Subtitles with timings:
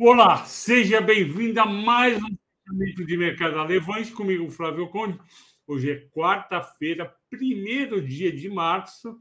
[0.00, 2.36] Olá, seja bem-vindo a mais um
[2.68, 5.18] Momento de Mercado Levante comigo, Flávio Conde.
[5.66, 9.18] Hoje é quarta-feira, primeiro dia de março,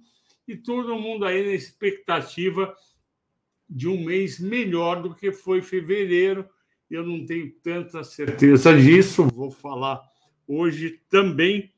[0.48, 2.75] e todo mundo aí na expectativa
[3.67, 6.48] de um mês melhor do que foi fevereiro.
[6.91, 9.99] Eu não tenho tanta certeza disso, vou falar
[10.48, 11.73] hoje também,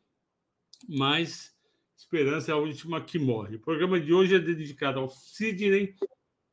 [0.89, 1.55] mas
[1.95, 3.55] esperança é a última que morre.
[3.55, 5.95] O programa de hoje é dedicado ao Sidney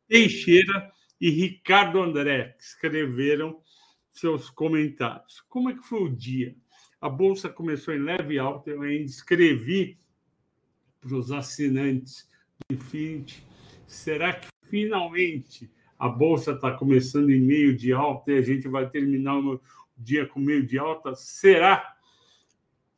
[0.07, 3.61] Teixeira e Ricardo André, que escreveram
[4.13, 5.43] seus comentários.
[5.49, 6.55] Como é que foi o dia?
[7.01, 9.99] A bolsa começou em leve alta, eu ainda escrevi
[11.01, 12.29] para os assinantes
[12.69, 13.47] do Infinity.
[13.87, 18.89] Será que finalmente a bolsa está começando em meio de alta e a gente vai
[18.89, 19.61] terminar o
[19.97, 21.15] dia com meio de alta?
[21.15, 21.95] Será?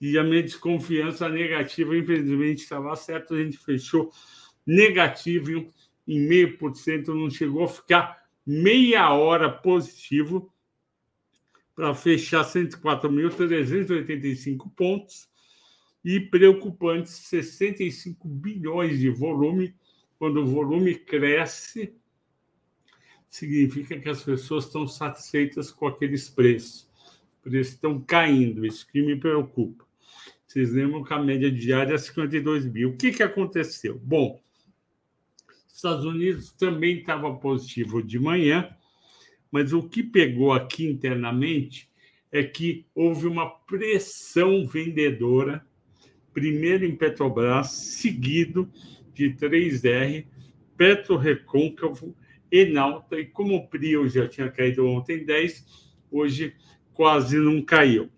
[0.01, 4.13] E a minha desconfiança negativa, infelizmente, estava certa, a gente fechou
[4.65, 5.73] negativo
[6.09, 10.51] em meio por cento, não chegou a ficar meia hora positivo
[11.75, 15.29] para fechar 104.385 pontos
[16.03, 19.77] e preocupantes 65 bilhões de volume.
[20.19, 21.95] Quando o volume cresce,
[23.29, 26.89] significa que as pessoas estão satisfeitas com aqueles preços.
[27.37, 29.87] Os preços estão caindo, isso que me preocupa.
[30.47, 32.89] Vocês lembram que a média diária é 52 mil.
[32.91, 34.01] O que, que aconteceu?
[34.03, 34.41] Bom,
[35.79, 38.69] Estados Unidos também estava positivo de manhã,
[39.49, 41.89] mas o que pegou aqui internamente
[42.33, 45.65] é que houve uma pressão vendedora,
[46.35, 48.69] primeiro em Petrobras, seguido
[49.15, 50.27] de 3R,
[50.77, 52.13] Petro Recôncavo,
[52.51, 55.65] Enalta, e como o Prio já tinha caído ontem 10,
[56.11, 56.57] hoje
[56.93, 58.11] quase não caiu.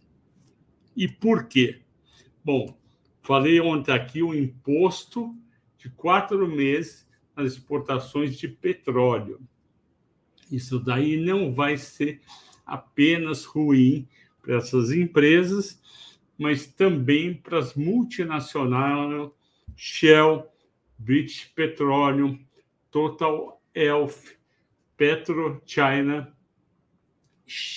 [0.96, 1.82] E por quê?
[2.42, 2.74] Bom,
[3.20, 5.36] falei ontem aqui o imposto
[5.76, 7.09] de quatro meses
[7.40, 9.40] as exportações de petróleo.
[10.50, 12.20] Isso daí não vai ser
[12.66, 14.08] apenas ruim
[14.42, 15.80] para essas empresas,
[16.38, 19.30] mas também para as multinacionais
[19.76, 20.50] Shell,
[20.98, 22.38] British Petroleum,
[22.90, 24.32] Total Elf,
[24.96, 26.36] PetroChina,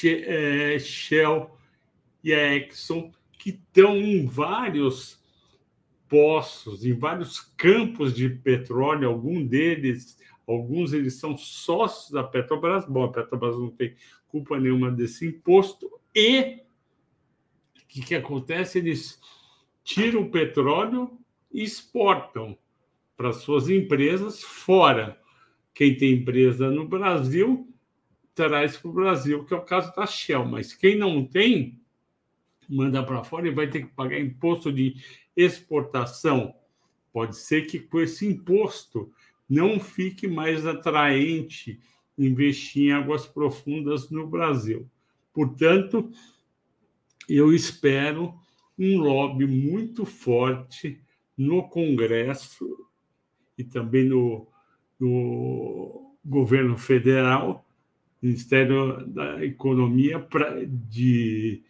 [0.03, 1.57] eh, Shell
[2.24, 5.23] e a Exxon, que estão em vários
[6.13, 10.16] poços, em vários campos de petróleo, algum deles,
[10.47, 12.85] alguns eles são sócios da Petrobras.
[12.85, 13.96] Bom, a Petrobras não tem
[14.28, 15.90] culpa nenhuma desse imposto.
[16.13, 16.62] E
[17.81, 18.78] o que, que acontece?
[18.78, 19.19] Eles
[19.84, 21.18] tiram o petróleo
[21.51, 22.56] e exportam
[23.18, 25.19] para suas empresas fora.
[25.74, 27.68] Quem tem empresa no Brasil
[28.35, 30.45] traz para o Brasil, que é o caso da Shell.
[30.45, 31.81] Mas quem não tem,
[32.69, 36.54] manda para fora e vai ter que pagar imposto de exportação.
[37.12, 39.12] Pode ser que com esse imposto
[39.50, 41.80] não fique mais atraente
[42.18, 44.90] investir em águas profundas no Brasil.
[45.34, 46.12] Portanto,
[47.28, 48.34] eu espero
[48.78, 51.02] um lobby muito forte
[51.38, 52.88] no Congresso
[53.58, 54.48] e também no,
[55.00, 57.66] no governo federal,
[58.22, 61.62] Ministério da Economia, pra, de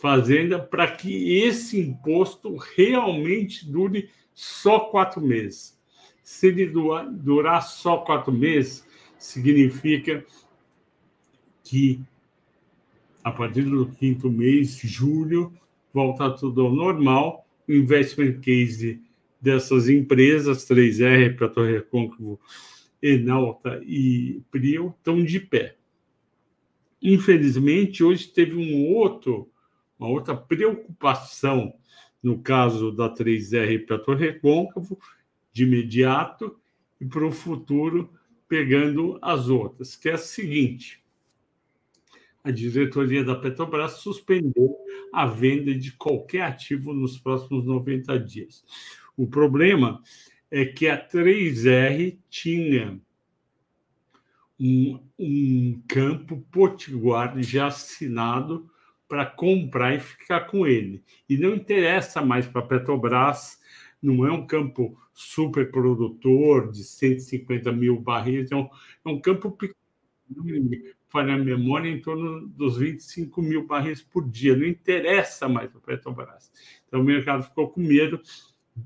[0.00, 5.78] Fazenda para que esse imposto realmente dure só quatro meses.
[6.22, 6.72] Se ele
[7.12, 8.86] durar só quatro meses,
[9.18, 10.24] significa
[11.62, 12.00] que
[13.22, 15.52] a partir do quinto mês, julho,
[15.92, 17.46] volta tudo ao normal.
[17.68, 19.02] O investment case
[19.40, 22.40] dessas empresas, 3R, Petro Recôncavo,
[23.02, 25.76] Enalta e Prio, estão de pé.
[27.02, 29.50] Infelizmente, hoje teve um outro
[30.00, 31.74] uma outra preocupação
[32.22, 34.98] no caso da 3R Petro Recôncavo,
[35.52, 36.58] de imediato,
[37.00, 38.12] e para o futuro,
[38.48, 41.02] pegando as outras, que é a seguinte:
[42.42, 44.76] a diretoria da Petrobras suspendeu
[45.12, 48.64] a venda de qualquer ativo nos próximos 90 dias.
[49.16, 50.02] O problema
[50.50, 53.00] é que a 3R tinha
[54.58, 58.69] um, um campo potiguar já assinado
[59.10, 61.02] para comprar e ficar com ele.
[61.28, 63.58] E não interessa mais para a Petrobras,
[64.00, 68.68] não é um campo super produtor de 150 mil barris, é um,
[69.04, 69.76] é um campo pequeno,
[71.08, 74.54] falha a memória, em torno dos 25 mil barris por dia.
[74.54, 76.52] Não interessa mais para a Petrobras.
[76.86, 78.22] Então o mercado ficou com medo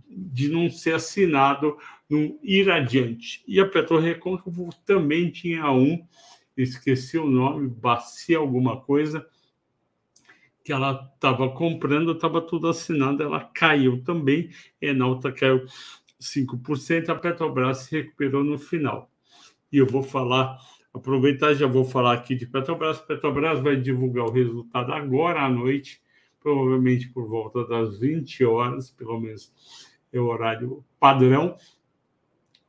[0.09, 1.77] de não ser assinado,
[2.09, 3.45] não ir adiante.
[3.47, 6.03] E a PetroRecôncavo também tinha um,
[6.57, 9.29] esqueci o nome, Bacia alguma coisa,
[10.65, 14.51] que ela estava comprando, estava tudo assinado, ela caiu também,
[14.81, 15.67] Enalta caiu
[16.19, 19.11] 5%, a Petrobras se recuperou no final.
[19.71, 20.59] E eu vou falar
[20.95, 23.01] aproveitar, já vou falar aqui de Petrobras.
[23.01, 26.01] Petrobras vai divulgar o resultado agora à noite,
[26.41, 29.53] provavelmente por volta das 20 horas, pelo menos
[30.13, 31.57] é o horário padrão.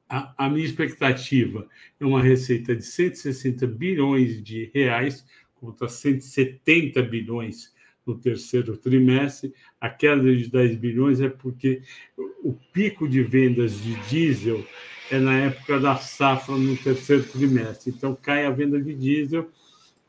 [0.09, 1.67] A, a minha expectativa
[1.99, 7.74] é uma receita de 160 bilhões de reais contra 170 bilhões
[8.05, 9.53] no terceiro trimestre.
[9.79, 11.81] A queda de 10 bilhões é porque
[12.43, 14.65] o pico de vendas de diesel
[15.11, 17.93] é na época da safra no terceiro trimestre.
[17.95, 19.49] Então, cai a venda de diesel,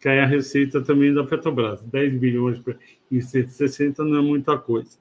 [0.01, 1.83] cai a receita também da Petrobras.
[1.83, 2.63] 10 bilhões
[3.11, 4.97] em 160 não é muita coisa.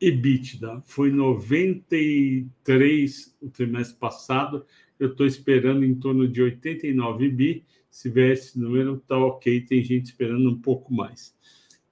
[0.00, 4.64] EBITDA foi 93 o trimestre passado.
[4.98, 7.62] Eu estou esperando em torno de 89 bi.
[7.90, 9.60] Se vier esse número, está ok.
[9.62, 11.34] Tem gente esperando um pouco mais.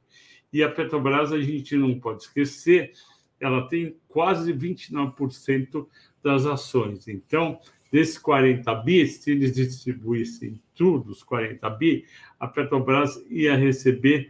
[0.52, 2.94] E a Petrobras a gente não pode esquecer,
[3.40, 5.86] ela tem quase 29%
[6.24, 7.10] das ações.
[7.10, 7.60] Então,
[7.92, 12.06] desses 40 bi, se eles distribuíssem tudo, os 40 bi,
[12.40, 14.30] a Petrobras ia receber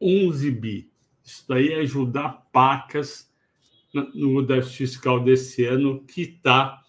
[0.00, 0.90] 11 bi.
[1.24, 3.32] Isso daí é ajudar pacas
[4.12, 6.83] no déficit fiscal desse ano, que está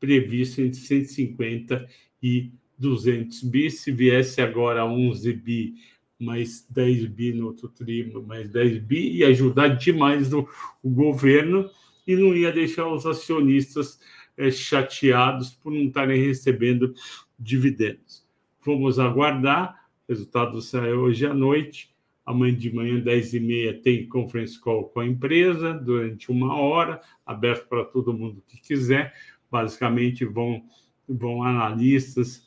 [0.00, 1.88] previsto entre 150
[2.22, 3.70] e 200 bi.
[3.70, 5.74] Se viesse agora 11 bi,
[6.18, 10.48] mais 10 bi no outro trimestre, mais 10 bi, ia ajudar demais o,
[10.82, 11.68] o governo
[12.06, 14.00] e não ia deixar os acionistas
[14.36, 16.94] é, chateados por não estarem recebendo
[17.38, 18.26] dividendos.
[18.64, 19.88] Vamos aguardar.
[20.08, 21.94] O resultado sai hoje à noite.
[22.24, 27.84] Amanhã de manhã, 10h30, tem conference call com a empresa durante uma hora, aberto para
[27.84, 29.14] todo mundo que quiser
[29.50, 30.62] basicamente vão,
[31.08, 32.46] vão analistas,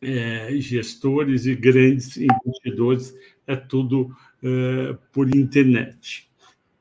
[0.00, 3.14] é, gestores e grandes investidores,
[3.46, 6.30] é tudo é, por internet.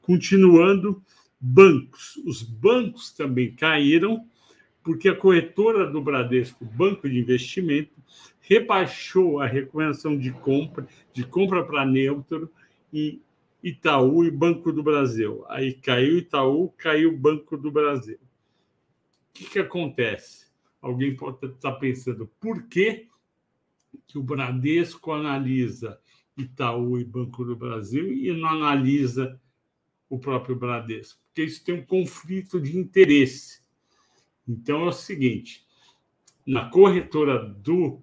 [0.02, 1.02] Continuando,
[1.40, 2.18] bancos.
[2.26, 4.26] Os bancos também caíram,
[4.84, 7.92] porque a corretora do Bradesco, Banco de Investimento,
[8.40, 12.50] rebaixou a recomendação de compra, de compra para neutro,
[12.94, 13.22] em
[13.62, 15.44] Itaú e Banco do Brasil.
[15.50, 18.18] Aí caiu Itaú, caiu Banco do Brasil
[19.38, 20.48] que, que acontece?
[20.82, 23.08] Alguém pode estar pensando, por que,
[24.08, 26.00] que o Bradesco analisa
[26.36, 29.40] Itaú e Banco do Brasil e não analisa
[30.10, 31.22] o próprio Bradesco?
[31.28, 33.62] Porque isso tem um conflito de interesse.
[34.48, 35.66] Então é o seguinte:
[36.46, 38.02] na corretora do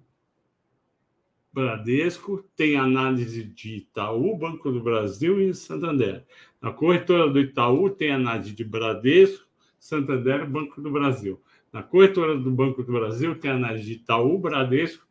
[1.51, 6.25] Bradesco tem análise de Itaú, Banco do Brasil e Santander.
[6.61, 9.44] Na corretora do Itaú tem análise de Bradesco,
[9.85, 11.39] Santander e Banco do Brasil.
[11.71, 15.05] Na corretora do Banco do Brasil tem análise de Itaú, Bradesco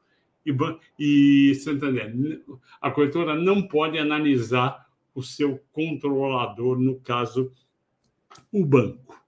[0.45, 2.13] e, Ban e Santander.
[2.81, 7.53] A corretora não pode analisar o seu controlador, no caso,
[8.51, 9.23] o banco.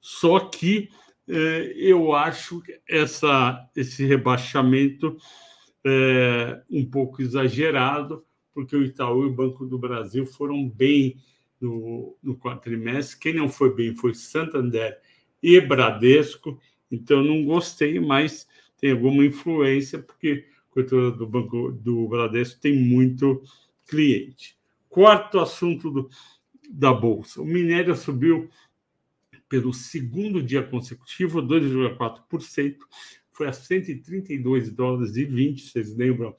[0.00, 0.88] Só que
[1.28, 5.18] eh, eu acho essa, esse rebaixamento
[5.84, 8.24] eh, um pouco exagerado,
[8.54, 11.18] porque o Itaú e o Banco do Brasil foram bem
[11.60, 13.18] no, no quadrimestre.
[13.18, 14.98] Quem não foi bem foi Santander
[15.42, 16.60] e Bradesco.
[16.90, 18.46] Então, não gostei, mas
[18.78, 23.42] tem alguma influência, porque a corretora do Banco do Bradesco tem muito
[23.86, 24.56] cliente.
[24.88, 26.10] Quarto assunto do,
[26.68, 28.48] da Bolsa: o minério subiu
[29.48, 32.76] pelo segundo dia consecutivo, 2,4%,
[33.32, 36.34] foi a 132 dólares e 20, vocês lembram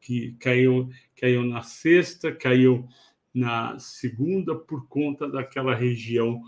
[0.00, 2.88] que caiu, caiu na sexta, caiu
[3.32, 6.42] na segunda por conta daquela região,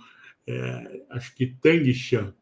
[0.47, 2.35] é, acho que Tangshan,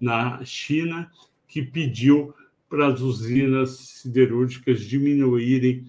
[0.00, 1.10] na China,
[1.46, 2.34] que pediu
[2.68, 5.86] para as usinas siderúrgicas diminuírem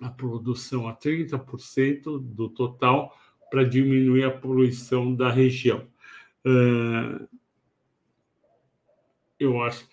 [0.00, 3.16] a produção a 30% do total
[3.50, 5.88] para diminuir a poluição da região.
[6.46, 7.26] Uh,
[9.40, 9.88] eu acho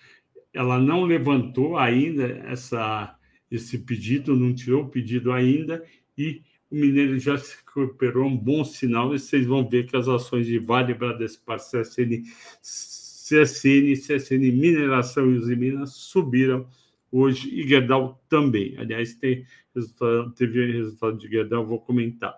[0.56, 3.14] ela não levantou ainda essa,
[3.52, 5.86] esse pedido, não tirou o pedido ainda,
[6.18, 6.42] e
[6.76, 10.46] o Mineiro já se recuperou, um bom sinal, e vocês vão ver que as ações
[10.46, 12.24] de Vale, Bradespar, CSN,
[12.62, 16.68] CSN, CSN Mineração e Minas subiram
[17.10, 18.76] hoje, e Gerdau também.
[18.78, 22.38] Aliás, tem resultado, teve resultado de Gerdau, vou comentar.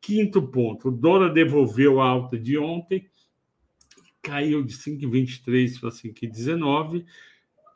[0.00, 3.08] Quinto ponto, o dólar devolveu a alta de ontem,
[4.22, 7.04] caiu de 5,23 para 5,19,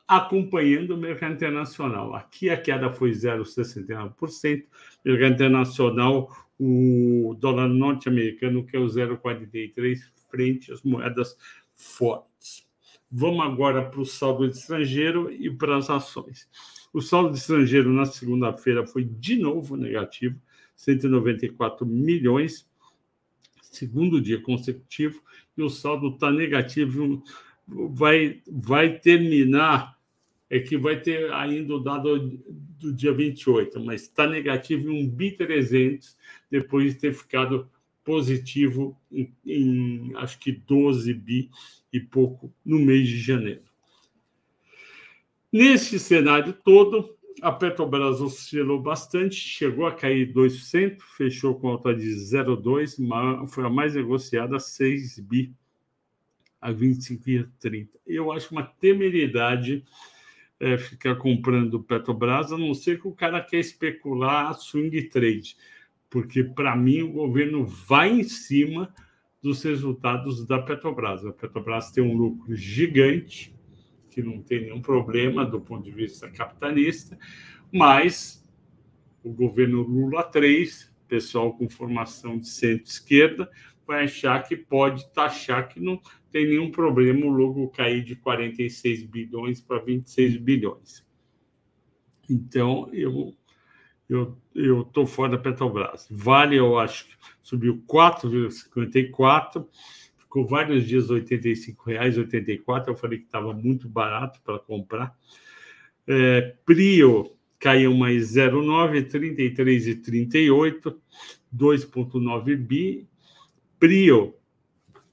[0.09, 2.15] acompanhando o mercado internacional.
[2.15, 4.65] Aqui a queda foi 0,69%,
[5.05, 9.99] mercado internacional, o dólar norte-americano, que é o 0,43
[10.31, 11.37] frente às moedas
[11.75, 12.67] fortes.
[13.11, 16.49] Vamos agora para o saldo estrangeiro e para as ações.
[16.91, 20.41] O saldo estrangeiro na segunda-feira foi de novo negativo,
[20.75, 22.67] 194 milhões,
[23.61, 25.21] segundo dia consecutivo,
[25.55, 27.23] e o saldo está negativo,
[27.67, 29.98] vai, vai terminar
[30.49, 32.39] é que vai ter ainda o dado
[32.79, 36.17] do dia 28, mas está negativo em um bi 300
[36.49, 37.69] depois de ter ficado
[38.03, 41.49] positivo em, em, acho que 12 bi
[41.93, 43.61] e pouco no mês de janeiro.
[45.51, 52.07] Nesse cenário todo, a Petrobras oscilou bastante, chegou a cair 2%, fechou com alta de
[52.07, 55.53] 0,2, foi a mais negociada, 6 bi
[56.61, 57.89] a 25,30.
[58.05, 59.83] Eu acho uma temeridade
[60.59, 65.55] é, ficar comprando Petrobras, a não ser que o cara quer especular swing trade,
[66.09, 68.93] porque para mim o governo vai em cima
[69.41, 71.25] dos resultados da Petrobras.
[71.25, 73.55] A Petrobras tem um lucro gigante,
[74.09, 77.17] que não tem nenhum problema do ponto de vista capitalista,
[77.71, 78.45] mas
[79.23, 83.49] o governo Lula 3, pessoal com formação de centro-esquerda,
[83.85, 85.99] vai achar que pode taxar que não
[86.31, 91.05] tem nenhum problema o logo cair de 46 bilhões para 26 bilhões.
[92.29, 93.35] Então, eu
[94.07, 96.07] eu eu estou fora da Petrobras.
[96.09, 99.65] Vale, eu acho que subiu 4,54,
[100.17, 102.87] ficou vários dias R$ 85,84.
[102.87, 105.15] Eu falei que estava muito barato para comprar.
[106.07, 110.95] É, Prio caiu mais 0,9, 33,38,
[111.55, 113.07] 2,9 bi.
[113.77, 114.35] Prio,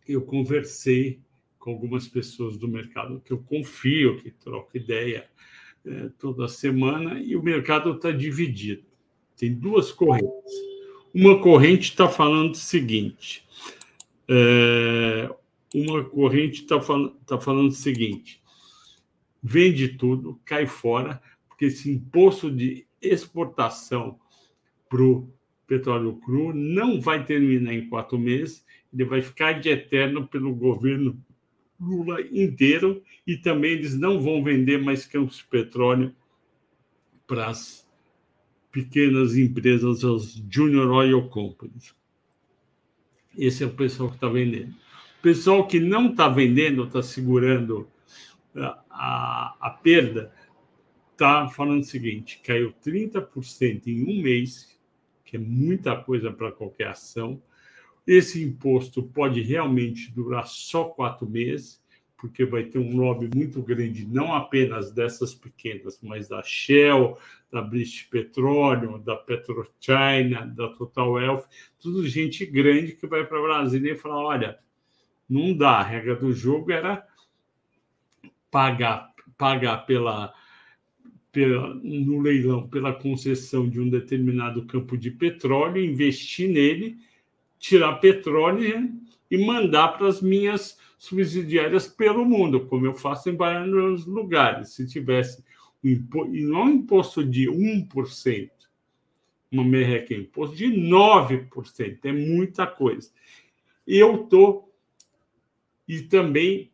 [0.09, 1.21] eu conversei
[1.59, 5.29] com algumas pessoas do mercado que eu confio, que troco ideia
[5.85, 8.85] é, toda semana, e o mercado está dividido.
[9.37, 10.53] Tem duas correntes.
[11.13, 13.47] Uma corrente está falando o seguinte:
[14.29, 15.31] é,
[15.75, 18.43] uma corrente está falando, tá falando o seguinte:
[19.43, 24.19] vende tudo, cai fora, porque esse imposto de exportação
[24.89, 25.33] para o
[25.67, 28.65] petróleo cru não vai terminar em quatro meses,
[28.97, 31.23] ele vai ficar de eterno pelo governo
[31.79, 36.15] Lula inteiro e também eles não vão vender mais campos de petróleo
[37.27, 37.87] para as
[38.73, 41.95] pequenas empresas, as Junior Oil Companies.
[43.37, 44.71] Esse é o pessoal que está vendendo.
[45.19, 47.87] O pessoal que não está vendendo, está segurando
[48.55, 50.33] a, a, a perda,
[51.13, 54.75] está falando o seguinte: caiu 30% em um mês
[55.27, 57.43] que é muita coisa para qualquer ação.
[58.07, 61.83] Esse imposto pode realmente durar só quatro meses,
[62.17, 67.19] porque vai ter um lobby muito grande, não apenas dessas pequenas, mas da Shell,
[67.51, 71.45] da British Petroleum, da PetroChina, da Total Elf,
[71.79, 74.59] tudo gente grande que vai para Brasília e falar: olha,
[75.29, 77.07] não dá, a regra do jogo era
[78.51, 80.33] pagar, pagar pela
[81.37, 86.97] pela, no leilão pela concessão de um determinado campo de petróleo, investir nele,
[87.59, 88.93] tirar petróleo
[89.31, 94.71] e mandar para as minhas subsidiárias pelo mundo, como eu faço em vários lugares.
[94.71, 95.45] Se tivesse
[95.83, 98.51] um imposto, e não um imposto de 1%,
[99.51, 103.11] uma merreca é imposto de 9%, é muita coisa.
[103.87, 104.75] Eu estou.
[105.87, 106.73] E também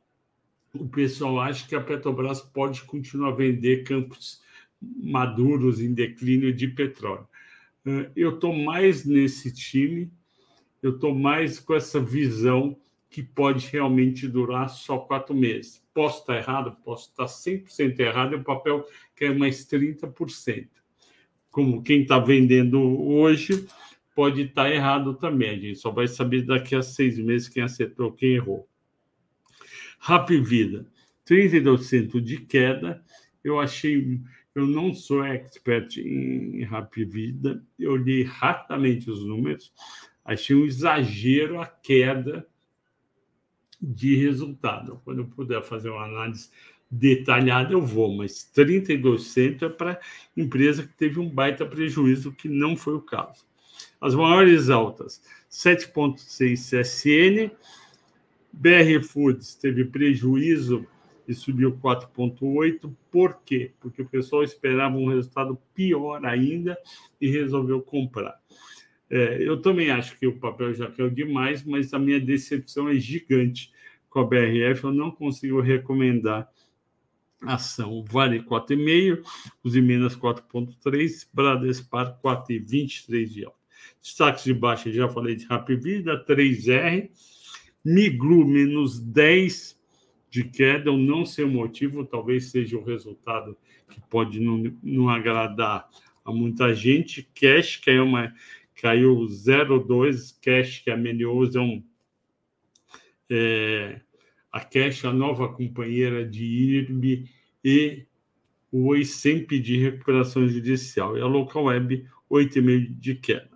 [0.73, 4.41] o pessoal acha que a Petrobras pode continuar a vender campos
[4.81, 7.29] maduros em declínio de petróleo.
[8.17, 10.11] Eu estou mais nesse time,
[10.83, 12.77] eu estou mais com essa visão
[13.09, 15.83] que pode realmente durar só quatro meses.
[15.95, 20.69] Posso estar errado, posso estar 100% errado, e o papel quer mais 30%.
[21.51, 23.67] Como quem está vendendo hoje
[24.15, 25.51] pode estar errado também.
[25.51, 28.67] A gente só vai saber daqui a seis meses quem acertou, quem errou.
[30.01, 30.87] Rap Vida,
[31.27, 33.05] 32% de queda.
[33.45, 34.21] Eu achei,
[34.55, 39.73] eu não sou expert em Rap Vida, eu li rapidamente os números,
[40.25, 42.47] achei um exagero a queda
[43.81, 45.00] de resultado.
[45.05, 46.50] Quando eu puder fazer uma análise
[46.91, 50.00] detalhada, eu vou, mas 32% é para
[50.37, 53.45] empresa que teve um baita prejuízo, que não foi o caso.
[54.00, 57.50] As maiores altas, 7,6 CSN,
[58.52, 60.87] BR Foods teve prejuízo
[61.26, 62.93] e subiu 4,8.
[63.11, 63.73] Por quê?
[63.81, 66.76] Porque o pessoal esperava um resultado pior ainda
[67.21, 68.38] e resolveu comprar.
[69.12, 72.95] É, eu também acho que o papel já caiu demais, mas a minha decepção é
[72.95, 73.71] gigante
[74.09, 74.85] com a BRF.
[74.85, 76.50] Eu não consigo recomendar
[77.42, 78.02] ação.
[78.09, 79.23] Vale 4,5,
[79.62, 83.59] os Minas 4,3, Bradespar 4,23 de alta.
[84.00, 87.11] Destaques de baixa, já falei de Rapvida, 3R,
[87.85, 89.78] Miglu menos 10
[90.31, 93.59] de queda, eu não sei o motivo, talvez seja o resultado
[93.90, 95.87] que pode não, não agradar
[96.25, 97.28] a muita gente.
[97.35, 98.33] Cash, que é uma
[98.83, 100.37] caiu 0,2.
[100.43, 101.85] Cash, que é a Menios, é um.
[103.31, 104.01] É,
[104.51, 107.31] a Cash, a nova companheira de IRB
[107.65, 108.05] e
[108.73, 111.17] o Oi sem pedir recuperação judicial.
[111.17, 113.53] E a Local Web, 8,5 de queda.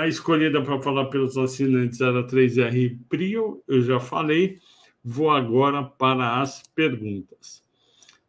[0.00, 4.58] A escolhida para falar pelos assinantes era 3R Prio, eu já falei.
[5.02, 7.62] Vou agora para as perguntas.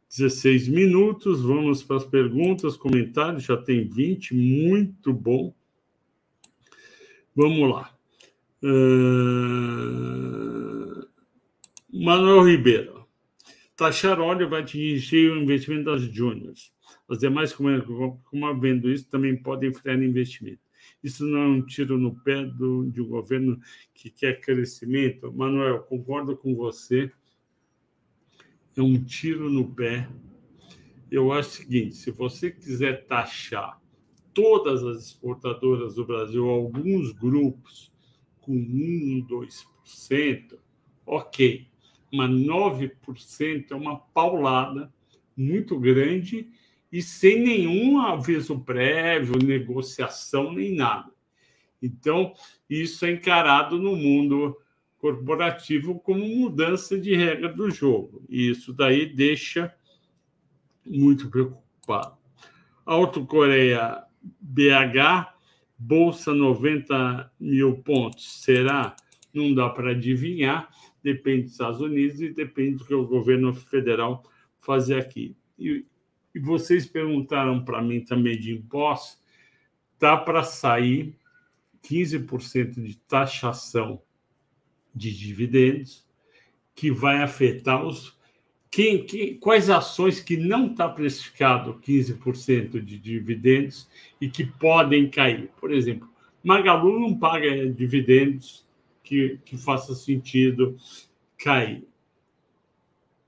[0.09, 5.53] 16 minutos, vamos para as perguntas, comentários, já tem 20, muito bom.
[7.35, 7.95] Vamos lá.
[8.63, 9.89] Uh...
[11.93, 13.07] Manuel Ribeiro.
[13.75, 16.73] Taxar óleo vai atingir o investimento das júniors.
[17.07, 20.59] As demais, como vendo isso, também podem frear investimento.
[21.03, 23.59] Isso não é um tiro no pé do, de um governo
[23.93, 25.31] que quer crescimento?
[25.31, 27.11] Manuel, concordo com você
[28.75, 30.09] é um tiro no pé.
[31.11, 33.79] Eu acho o seguinte: se você quiser taxar
[34.33, 37.91] todas as exportadoras do Brasil, alguns grupos
[38.41, 40.57] com 1, 2%,
[41.05, 41.67] ok.
[42.11, 44.91] Mas 9% é uma paulada
[45.35, 46.49] muito grande
[46.91, 51.11] e sem nenhum aviso prévio, negociação, nem nada.
[51.81, 52.33] Então,
[52.69, 54.57] isso é encarado no mundo
[54.99, 58.23] corporativo como mudança de regra do jogo.
[58.29, 59.73] E isso daí deixa
[60.85, 62.17] muito preocupado.
[62.85, 64.03] Auto Coreia
[64.41, 65.33] BH,
[65.77, 68.41] bolsa 90 mil pontos.
[68.43, 68.95] Será?
[69.33, 70.69] Não dá para adivinhar.
[71.01, 74.23] Depende dos Estados Unidos e depende do que o governo federal
[74.59, 75.35] fazer aqui.
[75.57, 75.85] E,
[76.35, 79.17] e vocês perguntaram para mim também de impostos.
[79.97, 81.17] Tá para sair
[81.83, 84.01] 15% de taxação
[84.93, 86.07] de dividendos
[86.75, 88.17] que vai afetar os
[88.71, 93.89] quem, quem, quais ações que não está precificado 15% de dividendos
[94.21, 95.49] e que podem cair.
[95.59, 96.07] Por exemplo,
[96.43, 98.65] Magalu não paga dividendos
[99.03, 100.77] que, que faça sentido
[101.37, 101.83] cair.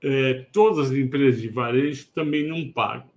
[0.00, 3.10] É, todas as empresas de varejo também não pagam.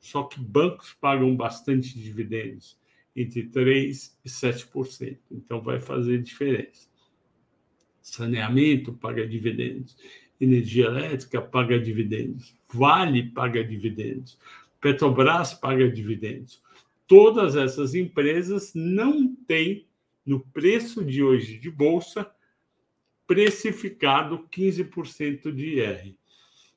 [0.00, 2.78] Só que bancos pagam bastante dividendos,
[3.16, 5.18] entre 3% e 7%.
[5.30, 6.93] Então vai fazer diferença
[8.04, 9.96] saneamento paga dividendos,
[10.38, 14.38] energia elétrica paga dividendos, Vale paga dividendos,
[14.80, 16.62] Petrobras paga dividendos.
[17.06, 19.86] Todas essas empresas não têm
[20.24, 22.30] no preço de hoje de bolsa
[23.26, 26.14] precificado 15% de IR.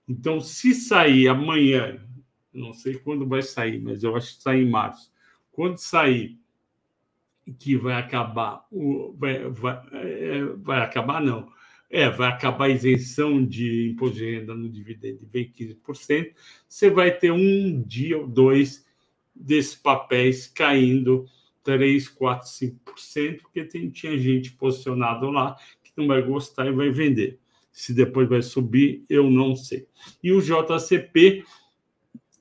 [0.08, 2.02] Então, se sair amanhã,
[2.54, 5.12] não sei quando vai sair, mas eu acho que sai em março.
[5.52, 6.40] Quando sair
[7.54, 8.66] que vai acabar,
[9.16, 11.50] vai, vai, é, vai acabar, não,
[11.90, 16.34] é, vai acabar a isenção de imposto de renda no dividendo e vem 15%,
[16.68, 18.86] você vai ter um dia ou dois
[19.34, 21.26] desses papéis caindo
[21.64, 26.90] 3, 4, 5%, porque tem, tinha gente posicionado lá que não vai gostar e vai
[26.90, 27.40] vender.
[27.72, 29.88] Se depois vai subir, eu não sei.
[30.24, 31.44] E o JCP,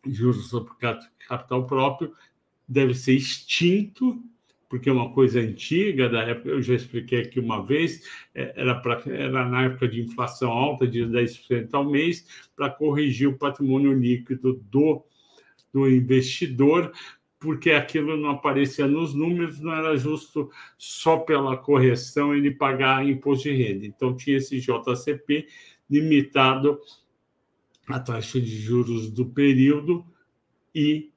[0.06, 0.72] juros sobre
[1.28, 2.12] capital próprio,
[2.68, 4.22] deve ser extinto
[4.68, 8.02] porque é uma coisa antiga da época, eu já expliquei aqui uma vez,
[8.34, 13.28] é, era, pra, era na época de inflação alta de 10% ao mês, para corrigir
[13.28, 15.04] o patrimônio líquido do,
[15.72, 16.92] do investidor,
[17.38, 23.44] porque aquilo não aparecia nos números, não era justo só pela correção ele pagar imposto
[23.44, 23.86] de renda.
[23.86, 25.46] Então, tinha esse JCP
[25.88, 26.80] limitado
[27.86, 30.04] à taxa de juros do período
[30.74, 31.12] e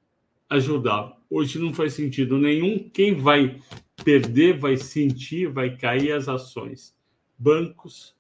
[0.50, 1.16] ajudava.
[1.30, 2.90] Hoje não faz sentido nenhum.
[2.90, 3.62] Quem vai
[4.04, 6.96] perder vai sentir, vai cair as ações.
[7.38, 8.16] Bancos,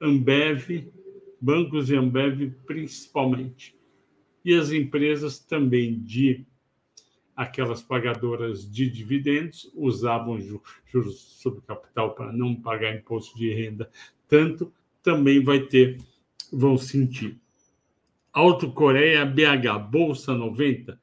[0.00, 0.92] Ambev,
[1.40, 3.74] bancos e Ambev principalmente.
[4.44, 6.46] E as empresas também de
[7.36, 10.38] aquelas pagadoras de dividendos usavam
[10.86, 13.90] juros sobre capital para não pagar imposto de renda
[14.28, 15.98] tanto, também vai ter,
[16.52, 17.40] vão sentir.
[18.32, 21.00] Alto Coreia, BH, Bolsa 90,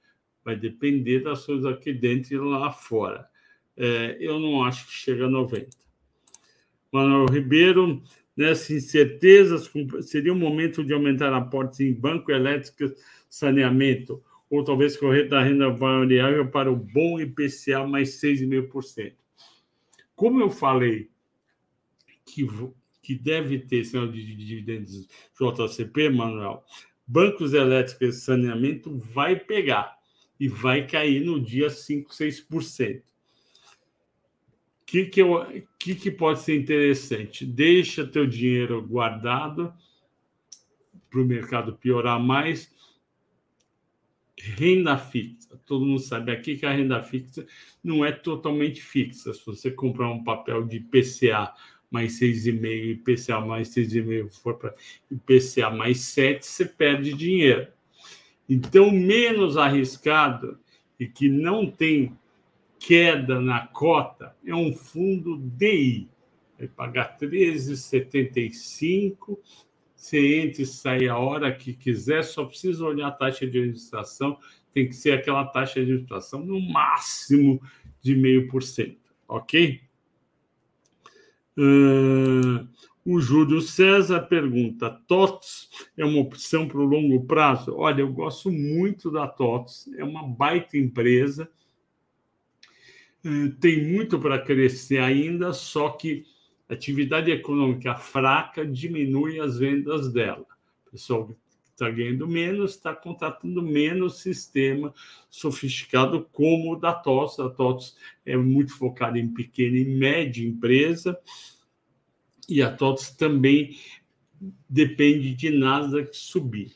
[0.47, 3.27] vai depender das coisas aqui dentro e lá fora.
[3.75, 5.67] É, eu não acho que chega a 90.
[6.89, 8.01] Manuel Ribeiro,
[8.35, 9.69] nessas incertezas,
[10.03, 12.95] seria o momento de aumentar aportes em banco, elétrico,
[13.29, 19.15] saneamento ou talvez correr da renda variável para o bom IPCA mais 6,5%.
[20.15, 21.09] Como eu falei
[22.25, 22.47] que,
[23.03, 26.63] que deve ter sinal de dividendos JCP, Manuel,
[27.05, 29.96] bancos elétricos e saneamento vai pegar
[30.39, 32.99] e vai cair no dia 5, 6%.
[32.99, 33.03] O
[34.85, 35.21] que, que,
[35.77, 37.45] que, que pode ser interessante?
[37.45, 39.73] Deixa teu dinheiro guardado
[41.09, 42.71] para o mercado piorar mais
[44.39, 45.59] renda fixa.
[45.65, 47.45] Todo mundo sabe aqui que a renda fixa
[47.83, 49.33] não é totalmente fixa.
[49.33, 51.53] Se você comprar um papel de IPCA
[51.89, 54.75] mais 6,5 IPCA mais 6,5 for para
[55.11, 57.67] IPCA mais 7, você perde dinheiro.
[58.49, 60.57] Então, menos arriscado
[60.99, 62.17] e que não tem
[62.79, 66.09] queda na cota é um fundo DI.
[66.57, 69.37] Vai pagar 13,75
[69.97, 74.37] você entra e sai a hora que quiser, só precisa olhar a taxa de administração,
[74.71, 77.59] tem que ser aquela taxa de administração no máximo
[77.99, 79.81] de meio por cento, ok?
[81.57, 82.67] Uh,
[83.09, 87.73] o Júlio César pergunta: TOTS é uma opção para o longo prazo?
[87.73, 91.49] Olha, eu gosto muito da TOTS, é uma baita empresa,
[93.25, 96.25] uh, tem muito para crescer ainda, só que
[96.67, 100.45] atividade econômica fraca diminui as vendas dela.
[100.87, 101.33] O pessoal
[101.71, 104.93] está ganhando menos, está contratando menos sistema
[105.29, 107.39] sofisticado como o da TOTS.
[107.39, 111.17] A TOTS é muito focada em pequena e média empresa,
[112.47, 113.77] e a TOTS também
[114.69, 116.71] depende de nada subir.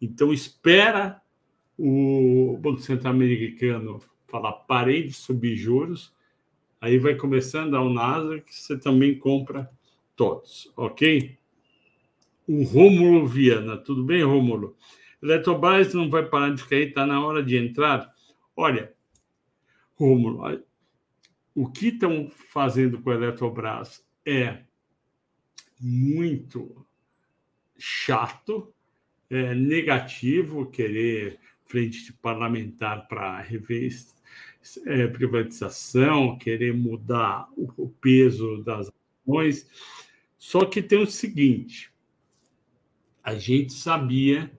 [0.00, 1.20] Então, espera
[1.78, 6.12] o Banco Central Americano falar parei de subir juros,
[6.82, 9.70] Aí vai começando ao Nasdaq, você também compra
[10.16, 11.38] todos, ok?
[12.44, 14.76] O Rômulo Viana, tudo bem, Rômulo?
[15.22, 18.12] Eletrobras não vai parar de cair, está na hora de entrar.
[18.56, 18.92] Olha,
[19.94, 20.60] Rômulo,
[21.54, 24.64] o que estão fazendo com a Eletrobras é
[25.82, 26.86] muito
[27.76, 28.72] chato,
[29.28, 33.90] é negativo querer frente parlamentar para rever
[34.86, 38.92] é, privatização, querer mudar o, o peso das
[39.26, 39.66] ações.
[40.38, 41.92] Só que tem o seguinte:
[43.22, 44.52] a gente sabia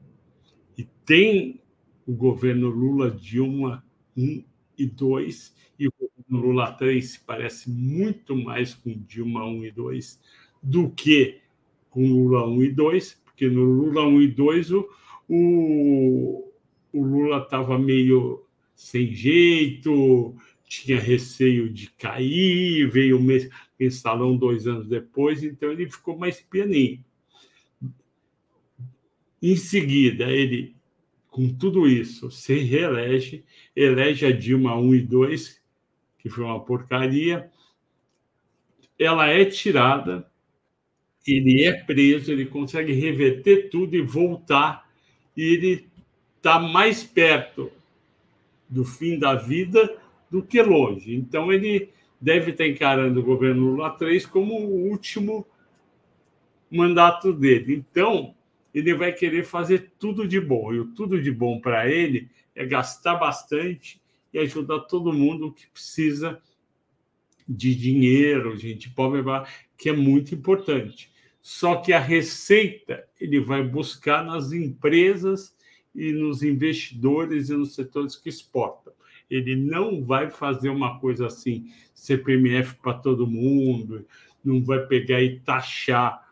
[0.78, 1.62] e tem
[2.06, 3.86] o governo Lula Dilma
[4.18, 4.44] 1
[4.78, 9.72] e 2, e o governo Lula 3 se parece muito mais com Dilma 1 e
[9.72, 10.20] 2
[10.64, 11.42] do que
[11.90, 14.90] com Lula 1 e 2, porque no Lula 1 e 2 o,
[15.28, 16.52] o,
[16.92, 20.36] o Lula estava meio sem jeito,
[20.68, 23.44] tinha receio de cair, veio o
[23.80, 27.04] mensalão dois anos depois, então ele ficou mais pianinho.
[29.42, 30.76] Em seguida, ele,
[31.28, 33.44] com tudo isso, se reelege,
[33.76, 35.62] elege a Dilma 1 e 2,
[36.18, 37.52] que foi uma porcaria.
[38.98, 40.32] Ela é tirada,
[41.26, 44.90] ele é preso, ele consegue reverter tudo e voltar,
[45.36, 45.88] e ele
[46.38, 47.72] está mais perto
[48.68, 49.98] do fim da vida
[50.30, 51.16] do que longe.
[51.16, 55.46] Então, ele deve estar encarando o governo Lula 3 como o último
[56.70, 57.76] mandato dele.
[57.76, 58.34] Então,
[58.74, 60.74] ele vai querer fazer tudo de bom.
[60.74, 64.02] E o tudo de bom para ele é gastar bastante
[64.34, 66.42] e ajudar todo mundo que precisa
[67.48, 69.22] de dinheiro, gente pobre,
[69.78, 71.13] que é muito importante.
[71.44, 75.54] Só que a receita ele vai buscar nas empresas
[75.94, 78.94] e nos investidores e nos setores que exportam.
[79.30, 84.08] Ele não vai fazer uma coisa assim, CPMF para todo mundo,
[84.44, 86.24] não vai pegar e taxar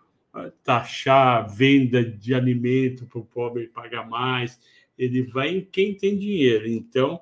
[0.63, 4.57] taxar venda de alimento para o pobre pagar mais.
[4.97, 6.69] Ele vai em quem tem dinheiro.
[6.69, 7.19] Então,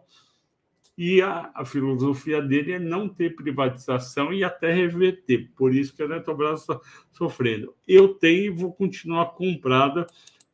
[1.02, 5.50] e a, a, filosofia dele é não ter privatização e até reverter.
[5.56, 6.78] Por isso que a Eletrobras está
[7.14, 7.74] sofrendo.
[7.88, 10.06] Eu tenho e vou continuar comprada,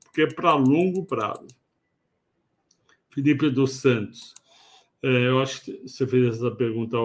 [0.04, 1.48] porque é para longo prazo.
[3.10, 4.36] Felipe dos Santos,
[5.02, 6.96] é, eu acho que você fez essa pergunta.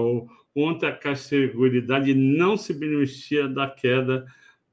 [0.55, 4.27] Ontem a Caixa de Seguridade não se beneficia da queda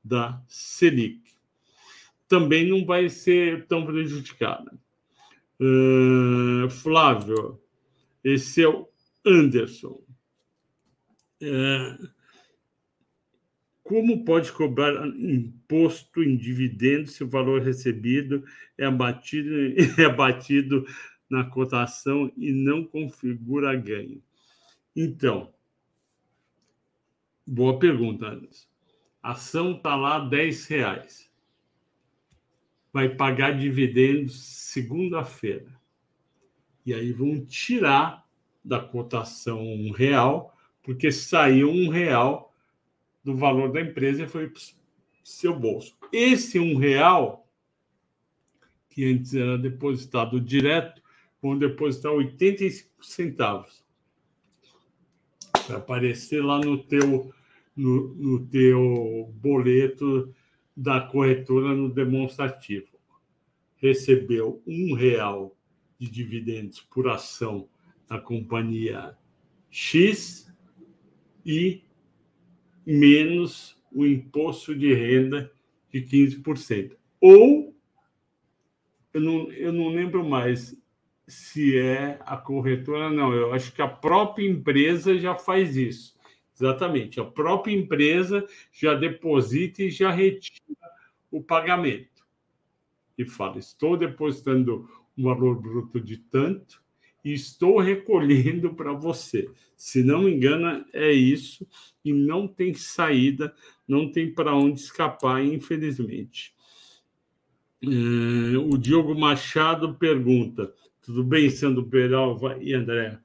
[0.03, 1.21] da Selic.
[2.27, 4.77] Também não vai ser tão prejudicada.
[5.57, 7.61] Uh, Flávio,
[8.33, 8.89] esse é o
[9.25, 10.03] Anderson.
[11.41, 11.97] É,
[13.83, 18.43] como pode cobrar imposto em dividendos se o valor recebido
[18.77, 19.49] é abatido,
[20.01, 20.85] é abatido
[21.29, 24.21] na cotação e não configura ganho?
[24.95, 25.53] Então,
[27.45, 28.67] boa pergunta, Anderson.
[29.23, 31.31] A ação está lá R$ reais.
[32.91, 35.76] Vai pagar dividendos segunda-feira
[36.87, 38.25] e aí vão tirar
[38.63, 42.55] da cotação um real, porque saiu um real
[43.21, 44.61] do valor da empresa e foi para
[45.21, 45.97] seu bolso.
[46.13, 47.45] Esse um real,
[48.89, 51.01] que antes era depositado direto,
[51.41, 53.83] vão depositar 85 centavos.
[55.67, 57.33] Vai aparecer lá no teu,
[57.75, 60.33] no, no teu boleto
[60.73, 62.97] da corretora no demonstrativo.
[63.75, 65.56] Recebeu um real
[65.99, 67.67] de dividendos por ação
[68.07, 69.17] da companhia
[69.69, 70.51] X
[71.45, 71.83] e
[72.85, 75.51] menos o imposto de renda
[75.91, 76.95] de 15%.
[77.19, 77.75] Ou,
[79.13, 80.77] eu não, eu não lembro mais
[81.27, 86.15] se é a corretora, não, eu acho que a própria empresa já faz isso.
[86.55, 90.61] Exatamente, a própria empresa já deposita e já retira
[91.29, 92.25] o pagamento.
[93.17, 96.81] E fala: estou depositando valor bruto de tanto
[97.23, 99.49] e estou recolhendo para você.
[99.75, 101.67] Se não me engano, é isso
[102.03, 103.53] e não tem saída,
[103.87, 106.55] não tem para onde escapar, infelizmente.
[107.83, 113.19] É, o Diogo Machado pergunta: tudo bem, Sandro Peralva e André?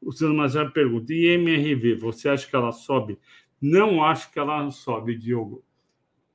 [0.00, 3.18] O Sandro Machado pergunta: e MRV, você acha que ela sobe?
[3.60, 5.64] Não acho que ela sobe, Diogo.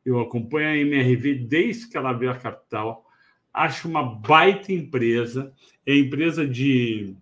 [0.05, 3.05] Eu acompanho a MRV desde que ela veio a capital
[3.53, 5.53] acho uma baita empresa,
[5.85, 7.15] é a empresa de,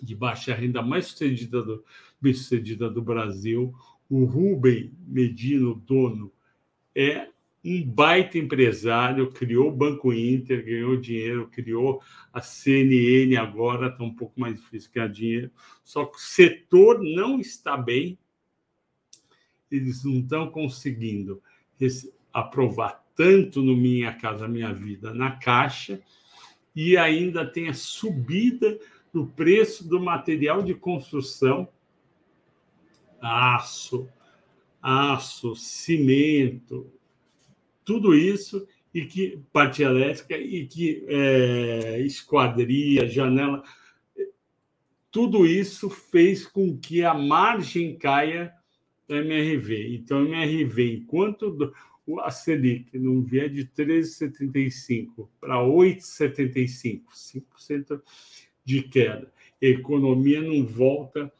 [0.00, 1.84] de baixa renda mais sucedida do,
[2.20, 3.74] bem sucedida do Brasil.
[4.08, 6.32] O Rubem Medino, dono,
[6.94, 7.28] é
[7.64, 12.02] um baita empresário, criou o Banco Inter, ganhou dinheiro, criou
[12.32, 15.50] a CNN agora, está um pouco mais difícil ganhar dinheiro.
[15.84, 18.18] Só que o setor não está bem,
[19.70, 21.42] eles não estão conseguindo
[22.32, 26.00] aprovar tanto no Minha Casa Minha Vida na Caixa,
[26.74, 28.78] e ainda tem a subida
[29.12, 31.68] do preço do material de construção,
[33.20, 34.08] aço,
[34.80, 36.90] aço, cimento,
[37.84, 43.62] tudo isso, e que parte elétrica, e que é, esquadria, janela,
[45.10, 48.52] tudo isso fez com que a margem caia
[49.06, 49.94] da MRV.
[49.94, 51.72] Então, a MRV, enquanto
[52.20, 58.00] a Selic não vier de 13,75 para 8,75, 5%
[58.64, 61.32] de queda, a economia não volta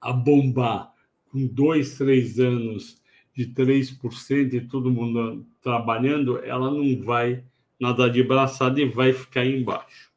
[0.00, 0.92] a bombar
[1.30, 3.00] com dois, três anos
[3.34, 7.42] de 3% e todo mundo trabalhando, ela não vai
[7.80, 10.10] nadar de braçada e vai ficar embaixo.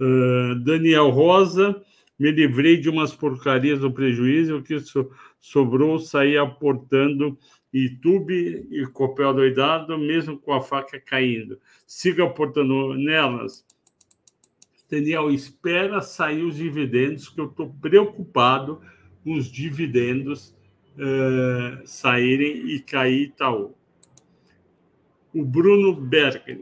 [0.00, 1.82] Uh, Daniel Rosa,
[2.18, 7.36] me livrei de umas porcarias do prejuízo, o que so, sobrou sair aportando
[7.76, 11.58] YouTube e Copel doidado, mesmo com a faca caindo.
[11.86, 13.64] Siga aportando nelas.
[14.88, 18.80] Daniel, espera sair os dividendos, que eu estou preocupado
[19.24, 20.56] com os dividendos
[20.96, 23.74] uh, saírem e cair Itaú.
[25.34, 26.60] O Bruno Berger,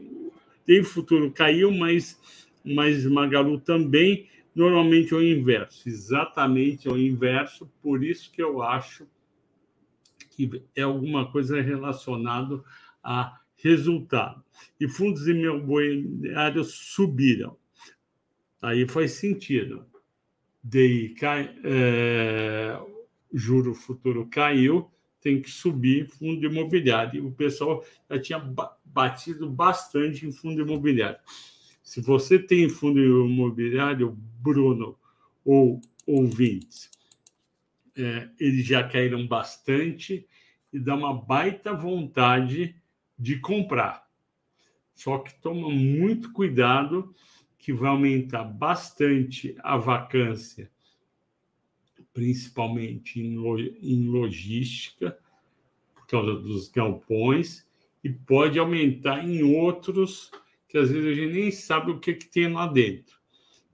[0.65, 2.19] tem futuro, caiu, mas,
[2.65, 8.63] mas Magalu também, normalmente é o inverso, exatamente é o inverso, por isso que eu
[8.63, 9.07] acho
[10.35, 12.61] que é alguma coisa relacionada
[13.01, 14.43] a resultado.
[14.79, 17.57] E fundos imobiliários subiram.
[18.61, 19.85] Aí faz sentido.
[20.61, 22.79] Daí cai, é,
[23.31, 24.89] juro futuro caiu,
[25.21, 27.23] tem que subir fundo imobiliário.
[27.23, 31.19] E o pessoal já tinha batido bastante em fundo imobiliário.
[31.81, 34.97] Se você tem fundo imobiliário, Bruno
[35.43, 36.89] ou ouvintes,
[37.97, 40.27] é, eles já caíram bastante
[40.71, 42.75] e dá uma baita vontade
[43.17, 44.05] de comprar.
[44.93, 47.13] Só que toma muito cuidado
[47.57, 50.69] que vai aumentar bastante a vacância,
[52.13, 55.17] principalmente em logística,
[55.93, 57.65] por causa dos galpões,
[58.03, 60.31] e pode aumentar em outros
[60.67, 63.17] que às vezes a gente nem sabe o que, que tem lá dentro.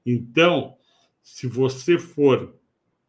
[0.05, 0.77] Então,
[1.21, 2.55] se você for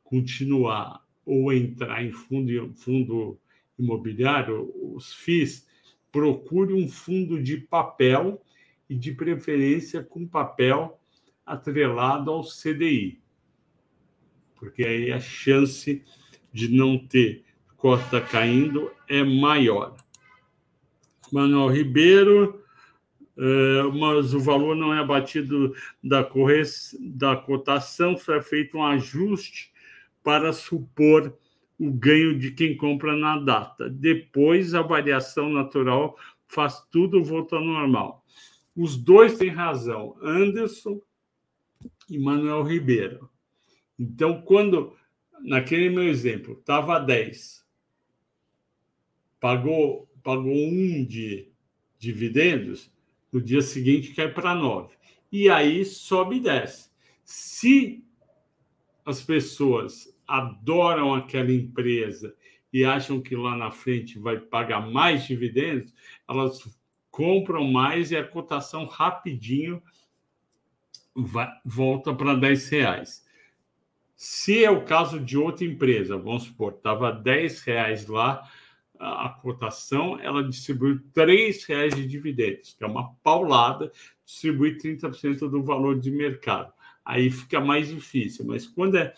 [0.03, 3.39] continuar ou entrar em fundo, fundo
[3.79, 5.67] imobiliário, os FIIs,
[6.11, 8.43] procure um fundo de papel
[8.89, 11.01] e, de preferência, com papel
[11.45, 13.21] atrelado ao CDI,
[14.57, 16.05] porque aí a chance
[16.53, 17.45] de não ter
[17.77, 19.97] cota caindo é maior.
[21.33, 22.63] Manuel Ribeiro,
[23.37, 26.63] é, mas o valor não é abatido da, corre...
[27.01, 29.72] da cotação, só é feito um ajuste
[30.23, 31.37] para supor
[31.79, 33.91] o ganho de quem compra na data.
[33.91, 38.25] Depois, a variação natural faz tudo voltar ao normal.
[38.77, 41.01] Os dois têm razão, Anderson
[42.09, 43.29] e Manuel Ribeiro.
[43.99, 44.97] Então, quando,
[45.41, 47.67] naquele meu exemplo, estava 10,
[49.41, 51.49] pagou, pagou um de
[51.99, 52.91] dividendos,
[53.33, 54.95] no dia seguinte cai para 9.
[55.31, 56.91] E aí sobe e desce.
[57.25, 58.05] Se
[59.05, 62.35] as pessoas adoram aquela empresa
[62.73, 65.93] e acham que lá na frente vai pagar mais dividendos,
[66.29, 66.61] elas
[67.11, 69.83] compram mais e a cotação rapidinho
[71.15, 73.27] vai, volta para 10 reais.
[74.17, 78.49] Se é o caso de outra empresa, vamos supor, estava 10 reais lá
[78.99, 83.91] a, cotação, ela distribui 3 reais de dividendos, que é uma paulada,
[84.25, 86.73] distribui 30% do valor de mercado.
[87.05, 89.15] Aí fica mais difícil, mas quando é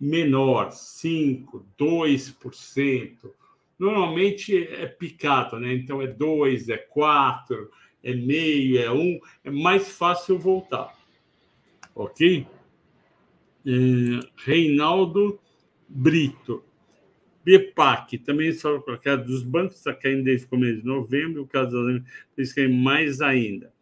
[0.00, 3.30] menor, 5%, 2%,
[3.78, 5.74] normalmente é picado, né?
[5.74, 7.70] Então é 2, é 4,
[8.02, 10.96] é meio, é 1, um, é mais fácil voltar.
[11.94, 12.46] Ok?
[13.66, 13.70] É,
[14.36, 15.38] Reinaldo
[15.88, 16.64] Brito.
[17.44, 21.76] BPAC, também só colocar dos bancos, está caindo desde o começo de novembro, o caso
[22.36, 23.72] eles caem mais ainda.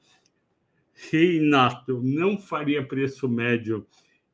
[0.97, 3.87] Reinato não faria preço médio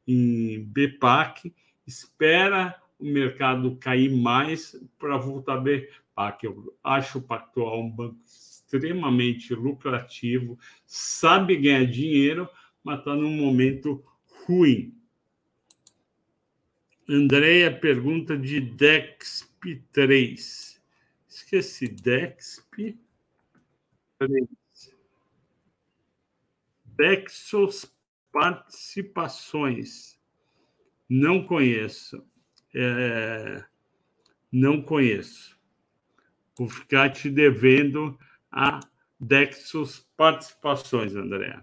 [0.06, 1.52] em BPAC,
[1.84, 6.46] espera o mercado cair mais para voltar a BPAC.
[6.46, 12.48] Eu acho o Pactual um banco extremamente lucrativo, sabe ganhar dinheiro,
[12.82, 14.02] mas está num momento
[14.46, 14.96] ruim.
[17.08, 20.78] Andréia pergunta de DEXP3.
[21.28, 22.96] Esqueci, DEXP3.
[27.02, 27.92] Texas
[28.30, 30.16] Participações.
[31.08, 32.24] Não conheço.
[32.72, 33.64] É,
[34.52, 35.58] não conheço.
[36.56, 38.16] Vou ficar te devendo
[38.52, 38.78] a
[39.18, 41.60] Dexos Participações, André.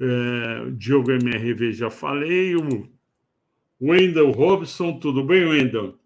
[0.00, 2.56] É, Diogo MRV já falei.
[2.56, 2.90] O
[3.80, 5.90] Wendel Robson, tudo bem, Wendel?
[5.90, 5.98] O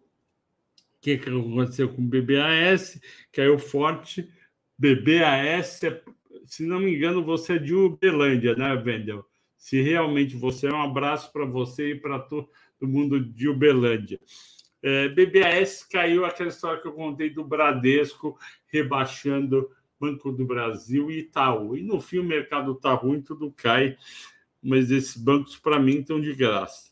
[1.01, 3.01] que, que aconteceu com o BBAS?
[3.33, 4.31] Caiu é forte.
[4.79, 6.03] BBAS é
[6.47, 9.27] se não me engano, você é de Uberlândia, né, Wendel?
[9.63, 12.49] se realmente você é um abraço para você e para todo
[12.81, 14.19] mundo de Uberlândia.
[14.83, 21.21] É, BBAS caiu aquela história que eu contei do Bradesco rebaixando Banco do Brasil e
[21.21, 21.77] Itaú.
[21.77, 23.97] E no fim o mercado está ruim, tudo cai,
[24.61, 26.91] mas esses bancos para mim estão de graça.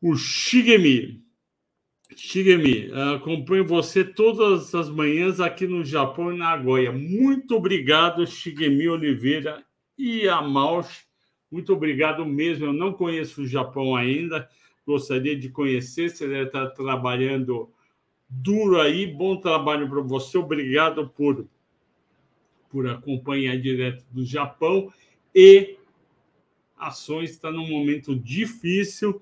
[0.00, 1.25] O Shigemi.
[2.14, 6.92] Shigemi, acompanho você todas as manhãs aqui no Japão e na Nagoya.
[6.92, 9.64] Muito obrigado, Shigemi Oliveira
[9.98, 11.06] e a Mausch,
[11.50, 12.66] muito obrigado mesmo.
[12.66, 14.48] Eu não conheço o Japão ainda,
[14.86, 16.10] gostaria de conhecer.
[16.10, 17.70] Você deve estar trabalhando
[18.28, 19.06] duro aí.
[19.06, 20.38] Bom trabalho para você.
[20.38, 21.46] Obrigado por,
[22.68, 24.92] por acompanhar direto do Japão.
[25.34, 25.76] E
[26.76, 29.20] ações está num momento difícil.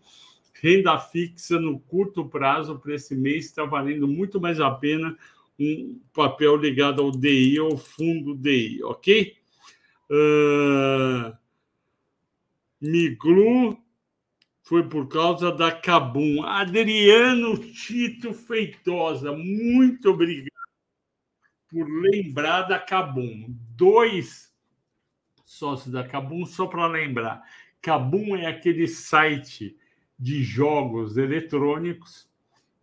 [0.65, 5.15] Renda fixa no curto prazo para esse mês está valendo muito mais a pena
[5.61, 9.37] um papel ligado ao DI ou fundo DI, ok?
[10.11, 11.37] Uh,
[12.81, 13.77] Miglu
[14.63, 16.43] foi por causa da Cabum.
[16.43, 20.49] Adriano Tito Feitosa, muito obrigado
[21.69, 23.55] por lembrar da Cabum.
[23.77, 24.51] Dois
[25.45, 27.43] sócios da Cabum, só para lembrar.
[27.83, 29.77] Cabum é aquele site
[30.19, 32.29] de jogos eletrônicos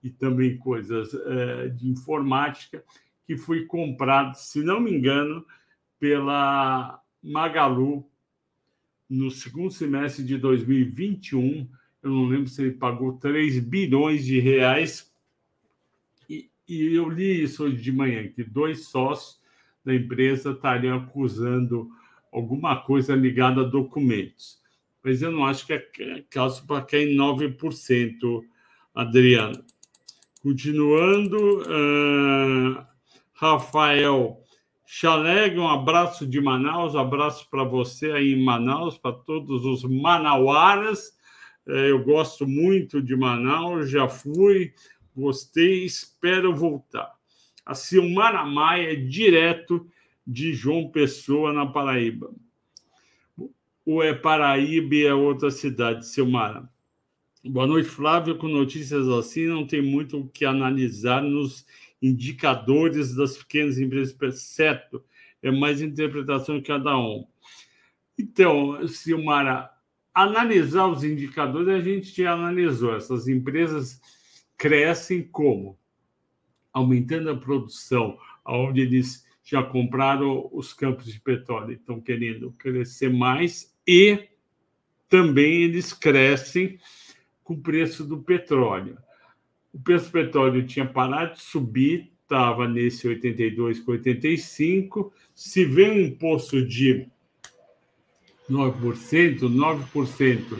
[0.03, 2.83] e também coisas uh, de informática
[3.25, 5.45] que foi comprado, se não me engano,
[5.99, 8.05] pela Magalu,
[9.09, 11.67] no segundo semestre de 2021,
[12.01, 15.13] eu não lembro se ele pagou 3 bilhões de reais.
[16.29, 19.39] E, e eu li isso hoje de manhã, que dois sócios
[19.83, 21.89] da empresa estariam acusando
[22.31, 24.59] alguma coisa ligada a documentos.
[25.03, 28.43] Mas eu não acho que é caso para cair 9%,
[28.93, 29.63] Adriano.
[30.41, 32.85] Continuando, uh,
[33.33, 34.41] Rafael
[34.85, 41.17] Chaleg, um abraço de Manaus, abraço para você aí em Manaus, para todos os manauaras.
[41.65, 44.73] É, eu gosto muito de Manaus, já fui,
[45.15, 47.09] gostei, espero voltar.
[47.65, 49.87] A Silmara Maia, direto
[50.27, 52.29] de João Pessoa, na Paraíba.
[53.85, 56.69] Ou é Paraíba e é outra cidade, Silmara?
[57.43, 58.37] Boa noite, Flávio.
[58.37, 61.65] Com notícias assim, não tem muito o que analisar nos
[61.99, 65.03] indicadores das pequenas empresas, certo?
[65.41, 67.25] É mais interpretação de cada um.
[68.15, 69.71] Então, Silmara,
[70.13, 72.95] analisar os indicadores, a gente já analisou.
[72.95, 73.99] Essas empresas
[74.55, 75.75] crescem como?
[76.71, 83.70] Aumentando a produção, onde eles já compraram os campos de petróleo, estão querendo crescer mais
[83.87, 84.27] e
[85.09, 86.77] também eles crescem
[87.43, 88.97] com o preço do petróleo.
[89.73, 95.13] O preço do petróleo tinha parado de subir, estava nesse 82 com 85.
[95.35, 97.07] Se vem um imposto de
[98.49, 100.59] 9%, 9%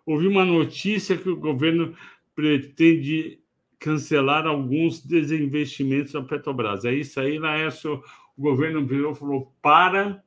[0.06, 1.96] Ouvi uma notícia que o governo
[2.36, 3.40] pretende
[3.80, 6.84] cancelar alguns desinvestimentos da Petrobras.
[6.84, 8.04] É isso aí, Laércio.
[8.36, 10.24] O governo virou falou: para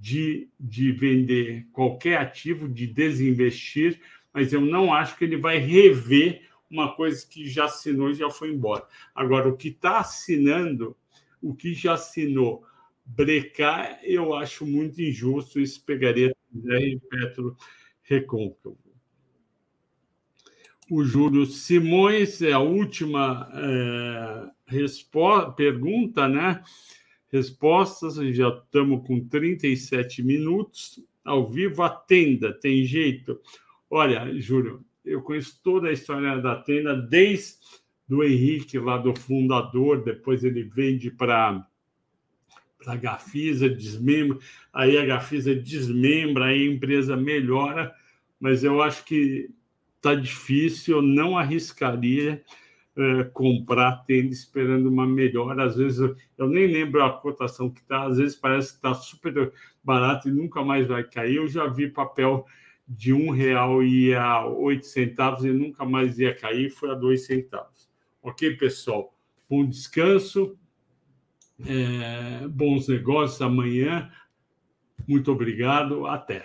[0.00, 4.00] de, de vender qualquer ativo, de desinvestir,
[4.32, 8.30] mas eu não acho que ele vai rever uma coisa que já assinou e já
[8.30, 8.86] foi embora.
[9.14, 10.96] Agora, o que está assinando,
[11.42, 12.64] o que já assinou,
[13.04, 15.60] brecar, eu acho muito injusto.
[15.60, 17.56] Isso pegaria em Petro
[18.02, 18.78] Recôncavo.
[20.90, 26.62] O Júlio Simões é a última é, pergunta, né?
[27.32, 31.02] Respostas, já estamos com 37 minutos.
[31.24, 33.40] Ao vivo, atenda, tem jeito.
[33.88, 37.58] Olha, Júlio, eu conheço toda a história da Tenda, desde
[38.10, 41.64] do Henrique, lá do fundador, depois ele vende para
[42.84, 44.36] a Gafisa, desmembra,
[44.72, 47.94] aí a Gafisa desmembra, aí a empresa melhora,
[48.40, 49.48] mas eu acho que
[49.96, 52.42] está difícil, eu não arriscaria
[52.96, 55.64] é, comprar tenda esperando uma melhora.
[55.64, 58.94] Às vezes eu, eu nem lembro a cotação que está, às vezes parece que está
[58.94, 61.36] super barato e nunca mais vai cair.
[61.36, 62.44] Eu já vi papel
[62.88, 67.26] de um real ia a oito centavos e nunca mais ia cair, foi a dois
[67.26, 67.88] centavos.
[68.20, 69.14] Ok, pessoal?
[69.48, 70.58] Bom descanso,
[71.66, 74.10] é, bons negócios amanhã.
[75.06, 76.44] Muito obrigado, até.